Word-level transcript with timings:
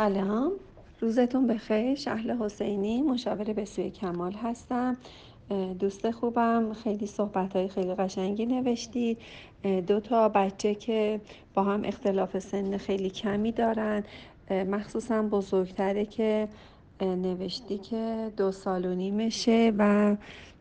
سلام. 0.00 0.52
روزتون 1.00 1.46
بخیر. 1.46 1.94
شهل 1.94 2.30
حسینی 2.30 3.02
مشاور 3.02 3.52
به 3.52 3.64
سوی 3.64 3.90
کمال 3.90 4.32
هستم. 4.32 4.96
دوست 5.78 6.10
خوبم. 6.10 6.72
خیلی 6.72 7.06
صحبت 7.06 7.56
های 7.56 7.68
خیلی 7.68 7.94
قشنگی 7.94 8.46
نوشتید. 8.46 9.18
دو 9.86 10.00
تا 10.00 10.28
بچه 10.28 10.74
که 10.74 11.20
با 11.54 11.62
هم 11.62 11.84
اختلاف 11.84 12.38
سن 12.38 12.76
خیلی 12.76 13.10
کمی 13.10 13.52
دارن. 13.52 14.04
مخصوصا 14.50 15.22
بزرگتره 15.22 16.04
که 16.06 16.48
نوشتی 17.00 17.78
که 17.78 18.32
دو 18.36 18.52
سال 18.52 18.84
و 18.84 18.94
نیمشه 18.94 19.72
و 19.78 20.16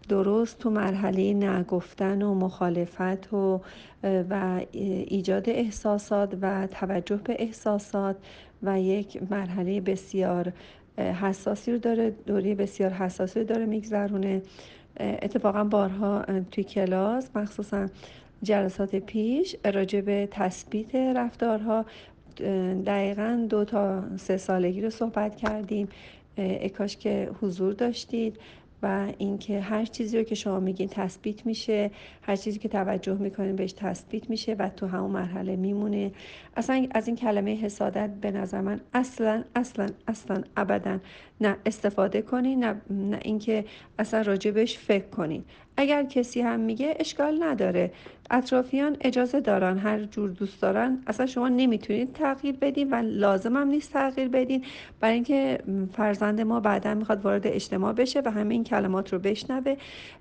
درست 0.10 0.60
تو 0.60 0.70
مرحله 0.70 1.34
نگفتن 1.34 2.22
و 2.22 2.34
مخالفت 2.34 3.34
و 3.34 3.62
و 4.04 4.62
ایجاد 5.08 5.50
احساسات 5.50 6.38
و 6.42 6.68
توجه 6.68 7.16
به 7.16 7.36
احساسات 7.40 8.16
و 8.64 8.80
یک 8.82 9.32
مرحله 9.32 9.82
بسیار 9.82 10.54
حساسی 10.98 11.72
رو 11.72 11.78
داره 11.78 12.10
دوری 12.26 12.56
بسیار 12.56 12.92
حساسی 12.92 13.40
رو 13.40 13.46
داره 13.46 13.66
میگذرونه. 13.66 14.42
اتفاقا 15.00 15.64
بارها 15.64 16.26
توی 16.52 16.64
کلاس 16.64 17.30
مخصوصا 17.36 17.88
جلسات 18.44 18.96
پیش 18.96 19.56
راجع 19.74 20.02
به 20.02 20.28
تثبیت 20.32 20.96
رفتارها 20.96 21.86
دقیقا 22.86 23.46
دو 23.50 23.66
تا 23.66 24.04
سه 24.18 24.38
سالگی 24.38 24.82
رو 24.82 24.90
صحبت 24.90 25.36
کردیم. 25.36 25.88
اکاش 26.38 26.98
که 26.98 27.32
حضور 27.42 27.74
داشتید. 27.74 28.38
و 28.84 29.14
اینکه 29.18 29.62
هر 29.62 29.86
چیزی 29.86 30.18
رو 30.18 30.24
که 30.24 30.36
شما 30.36 30.60
میگین 30.60 30.88
تثبیت 30.92 31.46
میشه 31.46 31.92
هر 32.22 32.36
چیزی 32.36 32.60
که 32.60 32.70
توجه 32.70 33.14
می‌کنین 33.14 33.56
بهش 33.56 33.74
تثبیت 33.74 34.30
میشه 34.30 34.54
و 34.54 34.70
تو 34.70 34.88
همون 34.88 35.12
مرحله 35.12 35.56
میمونه. 35.56 36.12
اصلا 36.58 36.88
از 36.92 37.08
این 37.08 37.16
کلمه 37.16 37.56
حسادت 37.56 38.10
به 38.22 38.32
نظر 38.32 38.62
من 38.62 38.82
اصلا 38.94 39.44
اصلا 39.56 39.88
اصلا 40.08 40.44
ابدا 40.58 41.00
نه 41.42 41.58
استفاده 41.66 42.22
کنین 42.22 42.64
نه, 42.64 42.82
نه 42.90 43.20
اینکه 43.22 43.66
اصلا 44.00 44.22
راجبش 44.22 44.78
فکر 44.78 45.08
کنین. 45.08 45.44
اگر 45.80 46.04
کسی 46.04 46.42
هم 46.42 46.60
میگه 46.60 46.96
اشکال 47.00 47.44
نداره. 47.44 47.92
اطرافیان 48.32 48.98
اجازه 49.02 49.40
دارن 49.40 49.78
هر 49.78 50.04
جور 50.04 50.30
دوست 50.30 50.62
دارن 50.62 51.04
اصلا 51.08 51.26
شما 51.26 51.50
نمی‌تونید 51.50 52.14
تغییر 52.14 52.56
بدین 52.56 52.90
و 52.90 52.96
لازم 52.96 53.58
هم 53.58 53.68
نیست 53.68 53.94
تغییر 53.94 54.28
بدین. 54.28 54.66
برای 55.00 55.14
اینکه 55.14 55.60
فرزند 55.94 56.42
ما 56.42 56.60
بعدا 56.60 56.94
می‌خواد 56.94 57.26
وارد 57.26 57.48
اجتماع 57.48 57.94
بشه 57.94 58.22
و 58.26 58.32
همه 58.32 58.54
این 58.54 58.64
کلمات 58.64 59.14
رو 59.14 59.20
بشنوه 59.20 59.76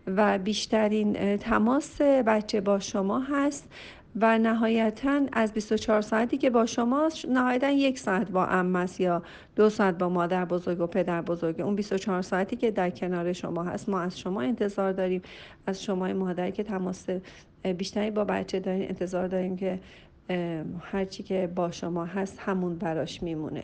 و 0.06 0.38
بیشترین 0.38 1.36
تماس 1.36 2.02
بچه 2.02 2.60
با 2.60 2.78
شما 2.78 3.20
هست. 3.20 3.70
و 4.16 4.38
نهایتا 4.38 5.20
از 5.32 5.52
24 5.52 6.00
ساعتی 6.00 6.38
که 6.38 6.50
با 6.50 6.66
شما 6.66 7.08
نهایتا 7.28 7.70
یک 7.70 7.98
ساعت 7.98 8.30
با 8.30 8.46
امس 8.46 9.00
یا 9.00 9.22
دو 9.56 9.70
ساعت 9.70 9.98
با 9.98 10.08
مادر 10.08 10.44
بزرگ 10.44 10.80
و 10.80 10.86
پدر 10.86 11.22
بزرگ. 11.22 11.60
اون 11.60 11.74
24 11.76 12.22
ساعتی 12.22 12.56
که 12.56 12.70
در 12.70 12.90
کنار 12.90 13.32
شما 13.32 13.62
هست. 13.62 13.88
ما 13.88 14.00
از 14.00 14.18
شما 14.18 14.40
انتظار 14.40 14.92
داریم. 14.92 15.22
از 15.66 15.82
شما 15.82 16.12
مادری 16.12 16.52
که 16.52 16.62
تماس 16.62 17.06
بیشتری 17.78 18.10
با 18.10 18.24
بچه 18.24 18.60
دارین 18.60 18.88
انتظار 18.88 19.28
داریم 19.28 19.56
که 19.56 19.80
هرچی 20.80 21.22
که 21.22 21.52
با 21.54 21.70
شما 21.70 22.04
هست 22.04 22.38
همون 22.40 22.78
براش 22.78 23.22
میمونه 23.22 23.62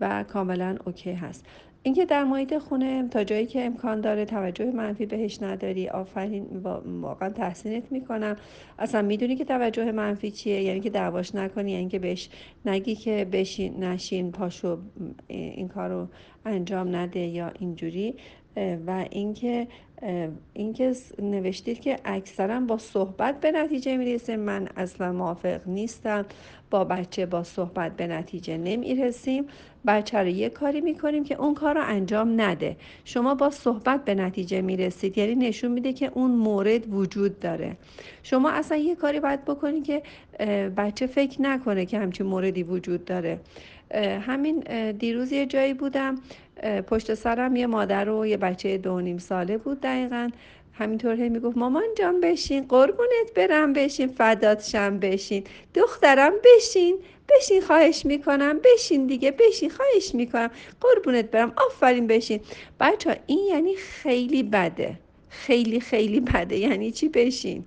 و 0.00 0.24
کاملا 0.24 0.76
اوکی 0.84 1.12
هست. 1.12 1.46
اینکه 1.86 2.04
در 2.04 2.24
محیط 2.24 2.58
خونه 2.58 3.08
تا 3.08 3.24
جایی 3.24 3.46
که 3.46 3.64
امکان 3.64 4.00
داره 4.00 4.24
توجه 4.24 4.70
منفی 4.70 5.06
بهش 5.06 5.42
نداری 5.42 5.88
آفرین 5.88 6.46
واقعا 7.00 7.28
تحسینت 7.28 7.92
می‌کنم. 7.92 8.36
اصلا 8.78 9.02
می‌دونی 9.02 9.36
که 9.36 9.44
توجه 9.44 9.92
منفی 9.92 10.30
چیه؟ 10.30 10.62
یعنی 10.62 10.80
که 10.80 10.90
دعواش 10.90 11.34
نکنی 11.34 11.72
یعنی 11.72 11.88
که 11.88 11.98
بهش 11.98 12.28
نگی 12.64 12.94
که 12.94 13.26
بشین 13.32 13.84
نشین 13.84 14.32
پاشو 14.32 14.78
این 15.28 15.68
کارو 15.68 16.08
انجام 16.44 16.96
نده 16.96 17.20
یا 17.20 17.52
اینجوری. 17.58 18.14
و 18.86 19.04
اینکه 19.10 19.68
اینکه 20.54 20.92
نوشتید 21.22 21.80
که 21.80 21.98
اکثرا 22.04 22.60
با 22.60 22.78
صحبت 22.78 23.40
به 23.40 23.52
نتیجه 23.52 23.96
می‌رسه. 23.96 24.36
من 24.36 24.68
اصلا 24.76 25.12
موافق 25.12 25.60
نیستم. 25.66 26.26
با 26.70 26.84
بچه 26.84 27.26
با 27.26 27.42
صحبت 27.42 27.96
به 27.96 28.06
نتیجه 28.06 28.56
نمی‌رسیم. 28.56 29.44
بچه 29.86 30.18
رو 30.18 30.26
یه 30.26 30.48
کاری 30.48 30.80
می‌کنیم 30.80 31.24
که 31.24 31.34
اون 31.34 31.54
کار 31.54 31.74
رو 31.74 31.82
انجام 31.84 32.40
نده. 32.40 32.76
شما 33.04 33.34
با 33.34 33.50
صحبت 33.50 34.04
به 34.04 34.14
نتیجه 34.14 34.60
می‌رسید. 34.60 35.18
یعنی 35.18 35.34
نشون 35.34 35.72
میده 35.72 35.92
که 35.92 36.10
اون 36.14 36.30
مورد 36.30 36.94
وجود 36.94 37.40
داره. 37.40 37.76
شما 38.22 38.50
اصلا 38.50 38.78
یه 38.78 38.94
کاری 38.94 39.20
باید 39.20 39.44
بکنید 39.44 39.84
که 39.84 40.02
بچه 40.76 41.06
فکر 41.06 41.42
نکنه 41.42 41.86
که 41.86 41.98
همچین 41.98 42.26
موردی 42.26 42.62
وجود 42.62 43.04
داره. 43.04 43.40
همین 44.26 44.60
دیروز 44.92 45.32
یه 45.32 45.46
جایی 45.46 45.74
بودم. 45.74 46.14
پشت 46.86 47.14
سرم 47.14 47.56
یه 47.56 47.66
مادر 47.66 48.08
و 48.08 48.26
یه 48.26 48.36
بچه 48.36 48.78
دو 48.78 49.00
نیم 49.00 49.18
ساله 49.18 49.58
بود 49.58 49.80
دقیقا. 49.80 50.30
همینطور 50.72 51.14
هی 51.14 51.28
می‌گفت 51.28 51.56
مامان 51.56 51.84
جان 51.98 52.20
بشین 52.20 52.66
قربونت 52.68 53.34
برم 53.34 53.72
بشین 53.72 54.06
فدات 54.08 54.64
شم 54.64 54.98
بشین. 54.98 55.44
دخترم 55.74 56.32
بشین 56.44 56.98
بشین 57.28 57.60
خواهش 57.60 58.06
می‌کنم 58.06 58.60
بشین 58.64 59.06
دیگه 59.06 59.30
بشین 59.30 59.70
خواهش 59.70 60.14
می‌کنم. 60.14 60.50
قربونت 60.80 61.30
برم 61.30 61.52
آفرین 61.56 62.06
بشین. 62.06 62.40
بچه 62.80 63.20
این 63.26 63.46
یعنی 63.46 63.76
خیلی 63.76 64.42
بده. 64.42 64.98
خیلی 65.28 65.80
خیلی 65.80 66.20
بده. 66.20 66.56
یعنی 66.56 66.90
چی 66.90 67.08
بشین؟ 67.08 67.64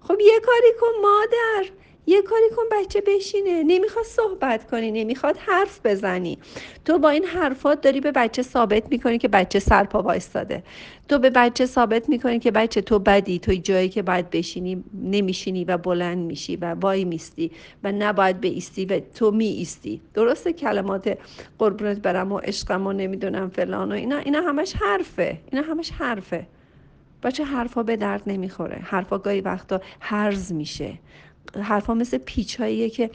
خب 0.00 0.20
یه 0.20 0.40
کاری 0.40 0.72
کن 0.80 1.00
مادر. 1.02 1.70
یه 2.10 2.22
کاری 2.22 2.50
کن 2.56 2.62
بچه 2.72 3.02
بشینه. 3.06 3.62
نمی‌خواد 3.62 4.04
صحبت 4.04 4.70
کنی 4.70 4.90
نمی‌خواد 4.90 5.36
حرف 5.36 5.80
بزنی. 5.84 6.38
تو 6.84 6.98
با 6.98 7.08
این 7.08 7.24
حرفات 7.24 7.80
داری 7.80 8.00
به 8.00 8.12
بچه 8.12 8.42
ثابت 8.42 8.82
می‌کنی 8.90 9.18
که 9.18 9.28
بچه 9.28 9.58
سرپا 9.58 10.02
وایستاده. 10.02 10.62
تو 11.08 11.18
به 11.18 11.30
بچه 11.30 11.66
ثابت 11.66 12.08
می‌کنی 12.08 12.38
که 12.38 12.50
بچه 12.50 12.80
تو 12.80 12.98
بدی. 12.98 13.38
تو 13.38 13.54
جایی 13.54 13.88
که 13.88 14.02
باید 14.02 14.30
بشینی 14.30 14.84
نمیشینی 15.02 15.64
و 15.64 15.76
بلند 15.76 16.18
میشی 16.18 16.56
و 16.56 16.74
وای 16.74 17.04
میستی 17.04 17.50
و 17.84 17.92
نباید 17.92 18.44
ایستی 18.44 18.84
و 18.84 19.00
تو 19.14 19.30
می 19.30 19.46
ایستی 19.46 20.00
درسته 20.14 20.52
کلمات 20.52 21.18
قربونت 21.58 21.98
برم 21.98 22.32
و 22.32 22.38
عشقم 22.38 22.86
و 22.86 22.92
نمی‌دونم 22.92 23.48
فلان 23.48 23.92
و 23.92 23.94
اینا. 23.94 24.16
اینا 24.18 24.40
همش 24.40 24.72
حرفه. 24.72 25.38
اینا 25.52 25.64
همش 25.66 25.90
حرفه. 25.90 26.46
بچه 27.22 27.44
حرفا 27.44 27.82
به 27.82 27.96
درد 27.96 28.22
نمی‌خوره. 28.26 28.78
حرفا 28.82 29.18
گاهی 29.18 29.40
وقتا 29.40 29.80
هرز 30.00 30.52
میشه. 30.52 30.92
حرفا 31.62 31.94
مثل 31.94 32.18
پیچ 32.18 32.56
که 32.92 33.10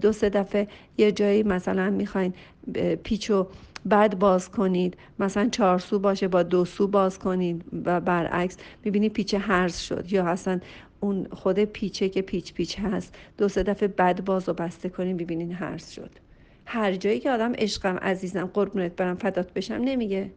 دو 0.00 0.12
سه 0.12 0.28
دفعه 0.28 0.68
یه 0.98 1.12
جایی 1.12 1.42
مثلا 1.42 1.90
می‌خواین 1.90 2.34
پیچو 3.04 3.46
بعد 3.84 4.18
باز 4.18 4.50
کنید 4.50 4.96
مثلا 5.18 5.48
چهار 5.48 5.78
سو 5.78 5.98
باشه 5.98 6.28
با 6.28 6.42
دو 6.42 6.64
سو 6.64 6.88
باز 6.88 7.18
کنید 7.18 7.64
و 7.84 8.00
برعکس 8.00 8.56
می‌بینی 8.84 9.08
پیچ 9.08 9.34
هرز 9.34 9.78
شد 9.78 10.12
یا 10.12 10.26
اصلا 10.26 10.60
اون 11.00 11.26
خود 11.32 11.58
پیچه 11.58 12.08
که 12.08 12.22
پیچ 12.22 12.54
پیچ 12.54 12.78
هست 12.78 13.14
دو 13.38 13.48
سه 13.48 13.62
دفعه 13.62 13.88
بعد 13.88 14.24
باز 14.24 14.48
و 14.48 14.52
بسته 14.52 14.88
کنید 14.88 15.16
ببینین 15.16 15.52
هرز 15.52 15.90
شد. 15.90 16.10
هر 16.66 16.92
جایی 16.92 17.20
که 17.20 17.30
آدم 17.30 17.52
عشقم 17.52 17.96
عزیزم 17.96 18.50
قربونت 18.54 18.96
برم 18.96 19.16
فدات 19.16 19.52
بشم 19.52 19.74
نمیگه. 19.74 20.30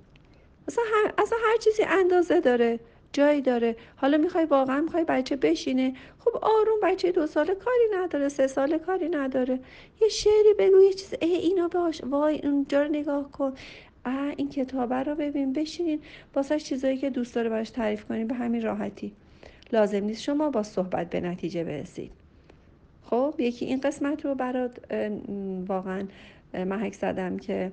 اصلا 0.68 0.84
هر, 0.94 1.14
اصلا 1.18 1.38
هر 1.52 1.58
چیزی 1.58 1.84
اندازه 1.84 2.42
داره. 2.42 2.80
جایی 3.16 3.42
داره. 3.42 3.76
حالا 3.96 4.18
می‌خوای 4.18 4.46
واقعا 4.46 4.82
می‌خوای 4.82 5.04
بچه 5.04 5.36
بشینه. 5.36 5.94
خب 6.20 6.32
آروم 6.42 6.80
بچه 6.84 7.12
دو 7.12 7.28
ساله 7.28 7.56
کاری 7.56 8.04
نداره 8.04 8.30
سه 8.30 8.48
ساله 8.48 8.80
کاری 8.80 9.10
نداره. 9.10 9.60
یه 10.02 10.10
شعری 10.10 10.54
بگو 10.60 10.82
یه 10.82 10.94
چیز 10.94 11.14
ای 11.22 11.34
اینو 11.34 11.68
باش. 11.68 12.02
وای 12.04 12.40
اونجا 12.44 12.84
رو 12.84 12.92
نگاه 12.92 13.32
کن. 13.32 13.54
اه 14.06 14.34
این 14.38 14.50
کتابه 14.50 14.96
رو 14.96 15.16
ببین 15.16 15.54
بشینین 15.54 16.00
واسه 16.36 16.60
چیزایی 16.60 16.98
که 16.98 17.10
دوست 17.10 17.36
داره 17.36 17.50
باش 17.50 17.70
تعریف 17.70 18.06
کنین 18.06 18.28
به 18.28 18.36
همین 18.36 18.62
راحتی. 18.62 19.12
لازم 19.74 20.04
نیست 20.04 20.22
شما 20.22 20.50
با 20.50 20.64
صحبت 20.64 21.10
به 21.10 21.22
نتیجه 21.22 21.64
برسید. 21.64 22.12
خب 23.10 23.34
یکی 23.40 23.66
این 23.66 23.82
قسمت 23.82 24.26
رو 24.26 24.36
برات 24.36 24.72
واقعا 25.68 26.08
محک 26.54 26.94
زدم 26.94 27.38
که 27.38 27.72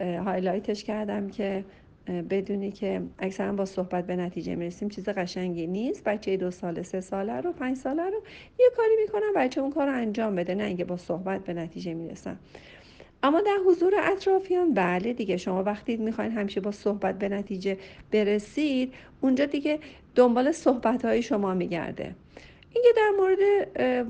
هایلایتش 0.00 0.84
کردم 0.84 1.28
که 1.28 1.64
بدونی 2.06 2.72
که 2.72 3.02
اکثرا 3.18 3.52
با 3.52 3.64
صحبت 3.64 4.06
به 4.06 4.16
نتیجه 4.16 4.54
می‌رسیم 4.54 4.88
چیز 4.88 5.08
قشنگی 5.08 5.66
نیست. 5.66 6.04
بچه 6.04 6.36
دو 6.36 6.50
ساله 6.50 6.82
سه 6.82 7.00
ساله 7.00 7.40
رو 7.40 7.52
پنج 7.52 7.76
ساله 7.76 8.02
رو 8.02 8.22
یه 8.58 8.70
کاری 8.76 8.96
می‌کنم 9.06 9.32
بچه 9.36 9.60
اون 9.60 9.70
کار 9.70 9.86
رو 9.86 9.92
انجام 9.92 10.34
بده 10.34 10.54
نه 10.54 10.64
اینکه 10.64 10.84
با 10.84 10.96
صحبت 10.96 11.44
به 11.44 11.54
نتیجه 11.54 11.94
می‌رسم 11.94 12.38
اما 13.22 13.40
در 13.40 13.58
حضور 13.66 13.94
اطرافیان 14.02 14.74
بله 14.74 15.12
دیگه 15.12 15.36
شما 15.36 15.62
وقتی 15.62 15.96
می‌خواین 15.96 16.32
همیشه 16.32 16.60
با 16.60 16.72
صحبت 16.72 17.18
به 17.18 17.28
نتیجه 17.28 17.78
برسید 18.10 18.94
اونجا 19.20 19.44
دیگه 19.44 19.78
دنبال 20.14 20.52
صحبت 20.52 21.04
های 21.04 21.22
شما 21.22 21.54
میگرده. 21.54 22.14
اینکه 22.74 22.88
در 22.96 23.10
مورد 23.16 23.38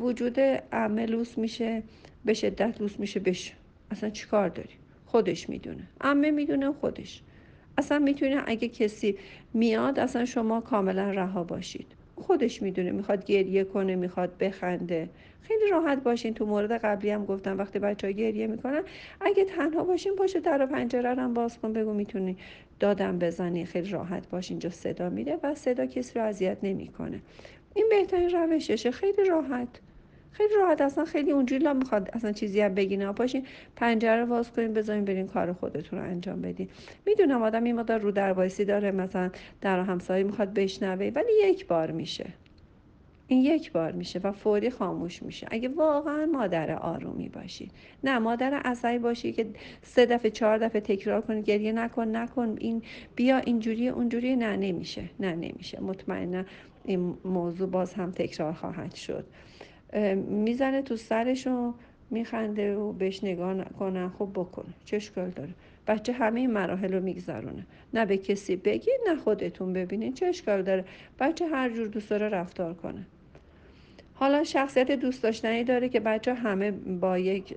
وجود 0.02 0.40
عمه 0.72 1.06
لوس 1.06 1.38
میشه 1.38 1.82
به 2.24 2.34
شدت 2.34 2.80
لوس 2.80 3.00
میشه 3.00 3.20
بش. 3.20 3.52
اصلا 3.90 4.10
چیکار 4.10 4.48
داری؟ 4.48 4.74
خودش 5.06 5.48
می‌دونه. 5.48 5.82
عمه 6.00 6.30
می‌دونه 6.30 6.72
خودش. 6.72 7.22
اصلا 7.78 7.98
می‌تونه 7.98 8.42
اگه 8.46 8.68
کسی 8.68 9.18
میاد 9.54 9.98
اصلا 9.98 10.24
شما 10.24 10.60
کاملا 10.60 11.10
رها 11.10 11.44
باشید. 11.44 11.86
خودش 12.16 12.62
می‌دونه 12.62 12.90
می‌خواد 12.92 13.24
گریه 13.24 13.64
کنه 13.64 13.96
می‌خواد 13.96 14.38
بخنده. 14.38 15.10
خیلی 15.42 15.70
راحت 15.70 16.02
باشین. 16.02 16.34
تو 16.34 16.46
مورد 16.46 16.72
قبلی 16.72 17.10
هم 17.10 17.24
گفتم 17.24 17.58
وقتی 17.58 17.78
بچه 17.78 18.06
ها 18.06 18.10
گریه 18.10 18.46
می‌کنن 18.46 18.82
اگه 19.20 19.44
تنها 19.44 19.84
باشین 19.84 20.16
پاشو 20.16 20.38
در 20.40 20.62
و 20.62 20.66
پنجره 20.66 21.14
هم 21.14 21.34
باز 21.34 21.58
کن 21.58 21.72
بگو 21.72 21.92
می‌تونی 21.94 22.36
دادم 22.80 23.18
بزنی. 23.18 23.64
خیلی 23.66 23.88
راحت 23.90 24.28
باشین 24.28 24.54
اینجا 24.54 24.70
صدا 24.70 25.10
میده 25.10 25.38
و 25.42 25.54
صدا 25.54 25.86
کسی 25.86 26.18
رو 26.18 26.24
اذیت 26.24 26.58
نمی‌کنه. 26.62 27.20
این 27.74 27.86
بهترین 27.90 28.30
روششه. 28.30 28.90
خیلی 28.90 29.24
راحت. 29.24 29.68
خیلی 30.36 30.54
راحت 30.54 30.80
اصلا 30.80 31.04
خیلی 31.04 31.32
اونجوری 31.32 31.72
می‌خواد 31.72 32.10
اصلا 32.12 32.32
چیزی 32.32 32.60
هم 32.60 32.74
بگی 32.74 33.06
پاشین 33.06 33.46
پنجره 33.76 34.20
رو 34.20 34.26
باز 34.26 34.52
کنین 34.52 34.72
بذارین 34.72 35.04
برین 35.04 35.26
کار 35.26 35.52
خودتون 35.52 35.98
رو 35.98 36.04
انجام 36.04 36.42
بدین. 36.42 36.68
می‌دونم 37.06 37.42
آدم 37.42 37.64
این 37.64 37.76
مقدار 37.76 38.00
رو 38.00 38.10
در 38.10 38.32
داره 38.48 38.90
مثلا 38.90 39.30
در 39.60 39.80
همسایه 39.80 40.24
می‌خواد 40.24 40.54
بشنوه 40.54 41.12
ولی 41.14 41.32
یک 41.42 41.66
بار 41.66 41.90
میشه. 41.90 42.26
این 43.28 43.42
یک 43.44 43.72
بار 43.72 43.92
میشه 43.92 44.18
و 44.18 44.32
فوری 44.32 44.70
خاموش 44.70 45.22
میشه. 45.22 45.46
اگه 45.50 45.68
واقعا 45.68 46.26
مادر 46.26 46.70
آرومی 46.70 47.28
باشی 47.28 47.70
نه 48.04 48.18
مادر 48.18 48.54
عصبی 48.54 48.98
باشی 48.98 49.32
که 49.32 49.46
سه 49.82 50.06
دفعه 50.06 50.30
چهار 50.30 50.58
دفعه 50.58 50.80
تکرار 50.80 51.20
کنی 51.20 51.42
گریه 51.42 51.72
نکن 51.72 52.16
نکن. 52.16 52.56
این 52.60 52.82
بیا 53.16 53.38
اینجوری 53.38 53.88
اونجوری 53.88 54.36
نه 54.36 54.56
نمیشه. 54.56 55.02
نه 55.20 55.34
نمیشه. 55.34 55.82
مطمئنا 55.82 56.44
این 56.84 57.14
موضوع 57.24 57.68
باز 57.68 57.94
هم 57.94 58.10
تکرار 58.10 58.52
خواهد 58.52 58.94
شد. 58.94 59.26
می‌زنه 60.28 60.82
تو 60.82 60.96
سرش 60.96 61.46
و 61.46 61.74
میخنده 62.10 62.76
و 62.76 62.92
بهش 62.92 63.24
نگاه 63.24 63.64
کنن 63.64 64.08
خب 64.08 64.28
بکن 64.34 64.64
چه 64.84 64.96
اشکال 64.96 65.30
داره؟ 65.30 65.50
بچه 65.86 66.12
همه 66.12 66.40
این 66.40 66.50
مراحل 66.50 66.92
رو 66.92 67.02
میگذرونه. 67.02 67.66
نه 67.94 68.06
به 68.06 68.16
کسی 68.16 68.56
بگید 68.56 69.00
نه 69.08 69.16
خودتون 69.16 69.72
ببینید 69.72 70.14
چه 70.14 70.26
اشکال 70.26 70.62
داره؟ 70.62 70.84
بچه 71.20 71.46
هر 71.46 71.70
جور 71.70 71.86
دوست 71.86 72.10
داره 72.10 72.28
رفتار 72.28 72.74
کنه. 72.74 73.06
حالا 74.14 74.44
شخصیت 74.44 74.90
دوست 74.90 75.22
داشتنی 75.22 75.64
داره 75.64 75.88
که 75.88 76.00
بچه 76.00 76.34
همه 76.34 76.70
با 76.70 77.18
یک 77.18 77.56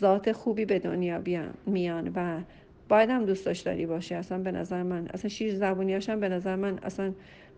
ذات 0.00 0.32
خوبی 0.32 0.64
به 0.64 0.78
دنیا 0.78 1.22
میان 1.66 2.12
و 2.14 2.40
باید 2.88 3.10
هم 3.10 3.24
دوست 3.24 3.46
داشتنی 3.46 3.86
باشه. 3.86 4.14
اصلا 4.14 4.38
به 4.38 4.52
نظر 4.52 4.82
من 4.82 5.08
اصلا 5.08 5.28
شیر 5.28 5.54
زبونی 5.54 5.94
هاشم 5.94 6.20
به 6.20 6.28
نظر 6.28 6.56
من 6.56 6.78
اصلا 6.82 7.12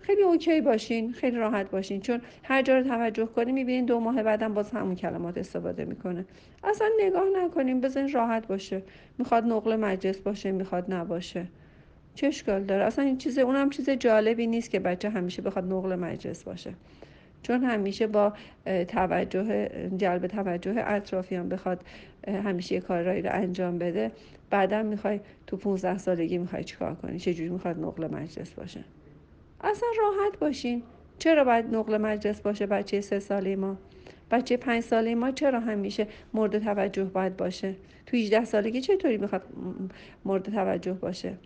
خیلی 0.06 0.22
اوکی 0.22 0.60
باشین 0.60 1.12
خیلی 1.12 1.36
راحت 1.36 1.70
باشین. 1.70 2.00
چون 2.00 2.20
هر 2.42 2.62
جا 2.62 2.78
رو 2.78 2.84
توجه 2.84 3.26
کنیم 3.26 3.54
می‌بینین 3.54 3.84
دو 3.84 4.00
ماه 4.00 4.22
بعدم 4.22 4.54
باز 4.54 4.70
همون 4.70 4.94
کلمات 4.94 5.38
استفاده 5.38 5.84
می‌کنه. 5.84 6.24
اصلا 6.64 6.88
نگاه 7.00 7.24
نکنیم 7.36 7.80
بزنین 7.80 8.12
راحت 8.12 8.46
باشه. 8.46 8.82
می‌خواد 9.18 9.44
نقل 9.44 9.76
مجلس 9.76 10.18
باشه 10.18 10.52
می‌خواد 10.52 10.94
نباشه. 10.94 11.46
چه 12.14 12.26
اشکال 12.26 12.64
داره؟ 12.64 12.84
اصلا 12.84 13.04
این 13.04 13.18
چیز 13.18 13.38
اونم 13.38 13.70
چیز 13.70 13.90
جالبی 13.90 14.46
نیست 14.46 14.70
که 14.70 14.80
بچه 14.80 15.10
همیشه 15.10 15.42
بخواد 15.42 15.72
نقل 15.72 15.94
مجلس 15.94 16.44
باشه. 16.44 16.74
چون 17.42 17.64
همیشه 17.64 18.06
با 18.06 18.32
توجه 18.88 19.68
جلب 19.96 20.26
توجه 20.26 20.74
اطرافیان 20.76 21.48
بخواد 21.48 21.84
همیشه 22.28 22.74
یه 22.74 22.80
کارهایی 22.80 23.22
رو 23.22 23.30
انجام 23.32 23.78
بده. 23.78 24.10
بعدا 24.50 24.82
می‌خوای 24.82 25.20
تو 25.46 25.56
15 25.56 25.98
سالگی 25.98 26.38
می‌خوای 26.38 26.64
چیکار 26.64 26.94
کنی؟ 26.94 27.18
چجوری 27.18 27.48
می‌خواد 27.48 27.78
نقل 27.78 28.14
مجلس 28.14 28.50
باشه؟ 28.50 28.84
اصلا 29.60 29.88
راحت 29.98 30.38
باشین. 30.38 30.82
چرا 31.18 31.44
باید 31.44 31.74
نقل 31.74 31.98
مجلس 31.98 32.40
باشه 32.40 32.66
بچه 32.66 33.00
سه 33.00 33.20
ساله 33.20 33.56
ما؟ 33.56 33.78
بچه 34.30 34.56
پنج 34.56 34.82
ساله 34.82 35.14
ما 35.14 35.30
چرا 35.30 35.60
همیشه 35.60 36.06
مورد 36.34 36.58
توجه 36.58 37.04
باید 37.04 37.36
باشه؟ 37.36 37.74
تو 38.06 38.16
18 38.16 38.44
سالگی 38.44 38.80
چطوری 38.80 39.18
می‌خواد 39.18 39.42
مورد 40.24 40.42
توجه 40.52 40.92
باشه؟ 40.92 41.38